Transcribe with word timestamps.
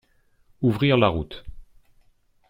Ouvrir 0.63 0.97
la 0.97 1.09
route 1.09 1.43